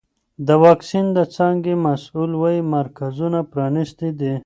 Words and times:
د 0.47 0.49
واکسین 0.63 1.05
د 1.17 1.19
څانګې 1.35 1.73
مسؤل 1.85 2.31
وایي 2.41 2.61
مرکزونه 2.75 3.39
پرانیستي 3.51 4.09
دي. 4.19 4.33